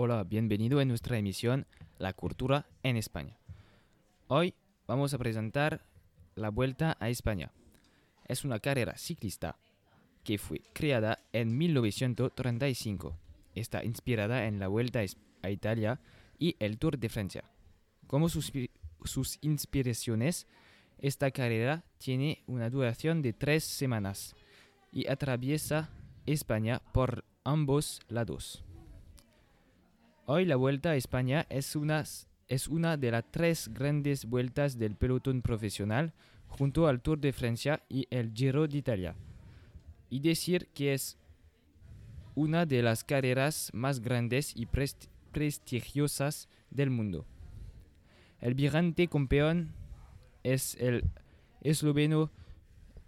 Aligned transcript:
Hola, 0.00 0.22
bienvenido 0.22 0.80
en 0.80 0.86
nuestra 0.86 1.18
emisión 1.18 1.66
La 1.98 2.12
Cultura 2.12 2.68
en 2.84 2.96
España. 2.96 3.36
Hoy 4.28 4.54
vamos 4.86 5.12
a 5.12 5.18
presentar 5.18 5.80
la 6.36 6.50
Vuelta 6.50 6.96
a 7.00 7.08
España. 7.08 7.50
Es 8.24 8.44
una 8.44 8.60
carrera 8.60 8.96
ciclista 8.96 9.56
que 10.22 10.38
fue 10.38 10.62
creada 10.72 11.18
en 11.32 11.58
1935. 11.58 13.18
Está 13.56 13.84
inspirada 13.84 14.46
en 14.46 14.60
la 14.60 14.68
Vuelta 14.68 15.00
a 15.42 15.50
Italia 15.50 15.98
y 16.38 16.54
el 16.60 16.78
Tour 16.78 16.96
de 16.96 17.08
Francia. 17.08 17.42
Como 18.06 18.28
sus, 18.28 18.52
sus 19.02 19.38
inspiraciones, 19.40 20.46
esta 20.98 21.32
carrera 21.32 21.82
tiene 21.98 22.44
una 22.46 22.70
duración 22.70 23.20
de 23.20 23.32
tres 23.32 23.64
semanas 23.64 24.36
y 24.92 25.08
atraviesa 25.08 25.90
España 26.24 26.82
por 26.92 27.24
ambos 27.42 27.98
lados. 28.06 28.62
Hoy 30.30 30.44
la 30.44 30.56
Vuelta 30.56 30.90
a 30.90 30.96
España 30.96 31.46
es 31.48 31.74
una, 31.74 32.04
es 32.48 32.68
una 32.68 32.98
de 32.98 33.10
las 33.10 33.24
tres 33.30 33.70
grandes 33.72 34.26
vueltas 34.26 34.78
del 34.78 34.94
pelotón 34.94 35.40
profesional 35.40 36.12
junto 36.48 36.86
al 36.86 37.00
Tour 37.00 37.18
de 37.18 37.32
Francia 37.32 37.82
y 37.88 38.06
el 38.10 38.34
Giro 38.34 38.68
de 38.68 38.76
Italia. 38.76 39.16
Y 40.10 40.20
decir 40.20 40.68
que 40.74 40.92
es 40.92 41.16
una 42.34 42.66
de 42.66 42.82
las 42.82 43.04
carreras 43.04 43.70
más 43.72 44.00
grandes 44.00 44.54
y 44.54 44.68
prestigiosas 45.32 46.50
del 46.68 46.90
mundo. 46.90 47.24
El 48.42 48.52
vigente 48.52 49.08
campeón 49.08 49.72
es 50.42 50.74
el 50.78 51.04
esloveno 51.62 52.30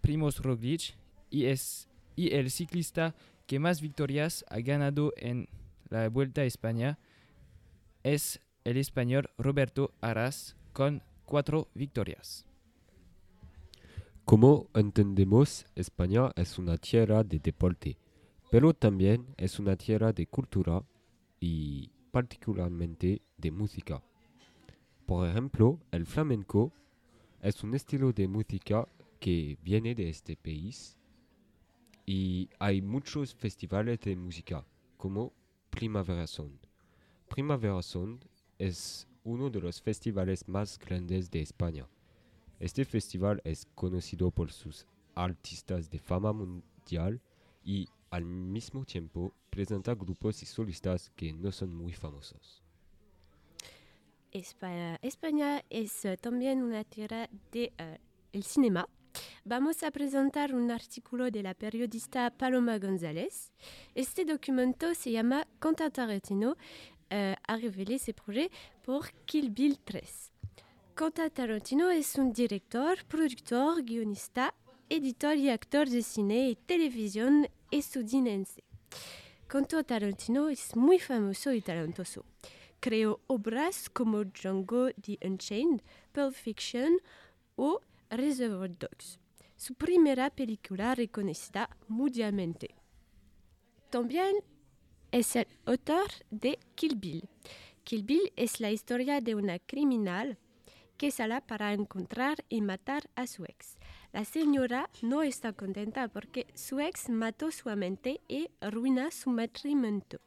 Primoz 0.01 0.39
Roglic 0.39 0.95
y 1.29 1.45
es 1.45 1.87
y 2.15 2.33
el 2.33 2.49
ciclista 2.49 3.13
que 3.45 3.59
más 3.59 3.79
victorias 3.79 4.43
ha 4.49 4.59
ganado 4.61 5.13
en 5.17 5.47
la 5.91 6.09
Vuelta 6.09 6.41
a 6.41 6.45
España 6.45 6.97
es 8.03 8.39
el 8.63 8.77
español 8.77 9.29
Roberto 9.37 9.93
Arras 10.01 10.55
con 10.73 11.01
cuatro 11.25 11.67
victorias. 11.73 12.45
Como 14.25 14.69
entendemos, 14.73 15.65
España 15.75 16.31
es 16.35 16.57
una 16.57 16.77
tierra 16.77 17.23
de 17.23 17.39
deporte, 17.39 17.97
pero 18.49 18.73
también 18.73 19.25
es 19.37 19.59
una 19.59 19.75
tierra 19.75 20.13
de 20.13 20.27
cultura 20.27 20.83
y 21.39 21.89
particularmente 22.11 23.21
de 23.37 23.51
música. 23.51 24.01
Por 25.05 25.27
ejemplo, 25.27 25.79
el 25.91 26.05
flamenco 26.05 26.71
es 27.41 27.63
un 27.63 27.73
estilo 27.73 28.13
de 28.13 28.27
música 28.27 28.87
que 29.19 29.57
viene 29.61 29.95
de 29.95 30.09
este 30.09 30.35
país 30.35 30.97
y 32.05 32.49
hay 32.59 32.81
muchos 32.81 33.33
festivales 33.33 33.99
de 34.01 34.15
música 34.15 34.65
como 34.97 35.33
Primavera 35.69 36.27
Sound. 36.27 36.70
Primavera 37.31 37.81
Sound 37.81 38.25
es 38.59 39.07
uno 39.23 39.49
de 39.49 39.61
los 39.61 39.81
festivales 39.81 40.49
más 40.49 40.77
grandes 40.77 41.31
de 41.31 41.41
España. 41.41 41.87
Este 42.59 42.83
festival 42.83 43.41
es 43.45 43.65
conocido 43.73 44.31
por 44.31 44.51
sus 44.51 44.85
artistas 45.15 45.89
de 45.89 45.97
fama 45.97 46.33
mundial 46.33 47.21
y 47.63 47.87
al 48.09 48.25
mismo 48.25 48.83
tiempo 48.83 49.33
presenta 49.49 49.95
grupos 49.95 50.43
y 50.43 50.45
solistas 50.45 51.09
que 51.15 51.31
no 51.31 51.53
son 51.53 51.73
muy 51.73 51.93
famosos. 51.93 52.61
España, 54.33 55.63
es 55.69 56.03
eh, 56.03 56.17
también 56.17 56.61
una 56.61 56.83
tierra 56.83 57.29
de, 57.53 57.71
uh, 58.33 58.41
cinema. 58.41 58.89
Vamos 59.45 59.83
a 59.83 59.91
presentar 59.91 60.53
un 60.53 60.69
artículo 60.69 61.31
de 61.31 61.43
la 61.43 61.53
periodista 61.53 62.29
Paloma 62.29 62.77
González. 62.77 63.51
Este 63.95 64.25
documento 64.25 64.93
se 64.95 65.11
llama 65.11 65.47
Conta 65.59 65.89
Tarantino 65.89 66.57
euh, 67.11 67.33
a 67.47 67.55
révélé 67.55 67.97
ses 67.97 68.13
projets 68.13 68.49
pour 68.83 69.05
Kill 69.25 69.49
Bill 69.49 69.77
13. 69.77 70.31
Quentin 70.95 71.29
Tarantino 71.29 71.89
es 71.89 72.17
un 72.17 72.25
director, 72.25 72.95
productor, 73.07 73.81
guionista, 73.81 74.53
editor 74.89 75.35
y 75.35 75.49
actor 75.49 75.87
de 75.87 76.01
cine 76.01 76.49
y 76.49 76.55
televisión 76.55 77.47
estadounidense. 77.71 78.63
Quentin 79.49 79.83
Tarantino 79.83 80.49
es 80.49 80.75
muy 80.75 80.99
famoso 80.99 81.53
y 81.53 81.61
talentoso. 81.61 82.25
Creó 82.79 83.19
obras 83.27 83.89
como 83.89 84.23
Django 84.23 84.89
the 85.01 85.17
Unchained, 85.25 85.81
Pulp 86.11 86.33
Fiction 86.33 86.99
o 87.55 87.79
Reservoir 88.09 88.77
Dogs, 88.77 89.19
su 89.55 89.73
primera 89.75 90.29
película 90.29 90.95
reconocida 90.95 91.69
mundialmente. 91.87 92.75
También 93.89 94.35
es 95.11 95.35
el 95.35 95.47
autor 95.65 96.09
de 96.29 96.59
Kill 96.75 96.95
Bill. 96.95 97.27
Kill 97.83 98.03
Bill 98.03 98.31
es 98.35 98.59
la 98.59 98.71
historia 98.71 99.21
de 99.21 99.35
una 99.35 99.59
criminal 99.59 100.37
que 100.97 101.11
sale 101.11 101.41
para 101.41 101.73
encontrar 101.73 102.45
y 102.47 102.61
matar 102.61 103.09
a 103.15 103.27
su 103.27 103.43
ex. 103.43 103.77
La 104.13 104.23
señora 104.23 104.89
no 105.01 105.23
está 105.23 105.53
contenta 105.53 106.07
porque 106.07 106.47
su 106.53 106.79
ex 106.79 107.09
mató 107.09 107.51
su 107.51 107.69
amante 107.69 108.21
y 108.27 108.49
arruina 108.59 109.11
su 109.11 109.29
matrimonio. 109.29 110.21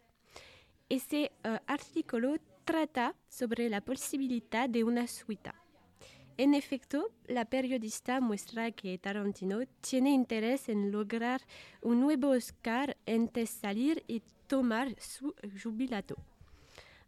Este 0.89 1.33
uh, 1.45 1.59
artículo 1.67 2.37
trata 2.65 3.15
sobre 3.29 3.69
la 3.69 3.81
posibilidad 3.81 4.69
de 4.69 4.85
una 4.85 5.07
suita. 5.07 5.64
En 6.37 6.55
efecto, 6.55 7.13
la 7.29 7.45
periodista 7.45 8.21
muestra 8.21 8.73
que 8.73 8.99
Tarantino 8.99 9.61
tiene 9.81 10.11
interés 10.11 10.69
en 10.69 10.91
lograr 10.91 11.41
un 11.81 12.01
nuevo 12.01 12.31
Oscar 12.31 12.97
antes 13.07 13.55
de 13.55 13.61
salir 13.61 14.05
y 14.09 14.21
tomar 14.49 14.97
su 15.01 15.33
jubilato. 15.63 16.17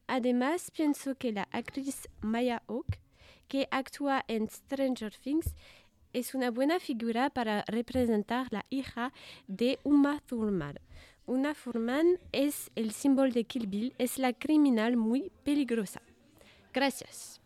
Además, 0.06 0.70
pienso 0.70 1.16
que 1.16 1.32
la 1.32 1.48
actriz 1.50 2.09
Maya 2.20 2.62
Hawke, 2.69 3.00
que 3.48 3.66
actúa 3.72 4.25
en 4.28 4.48
Stranger 4.48 5.12
Things, 5.16 5.56
es 6.12 6.34
una 6.37 6.53
buena 6.53 6.78
figura 6.78 7.28
para 7.28 7.64
representar 7.66 8.47
la 8.53 8.64
hija 8.70 9.12
de 9.48 9.81
Uma 9.82 10.20
Thurman. 10.20 10.78
Uma 11.26 11.53
Thurman 11.53 12.20
es 12.31 12.70
el 12.76 12.93
símbolo 12.93 13.32
de 13.32 13.43
Kill 13.43 13.66
Bill, 13.66 13.93
es 13.98 14.19
la 14.19 14.32
criminal 14.32 14.97
muy 14.97 15.32
peligrosa. 15.43 16.00
Gracias. 16.72 17.41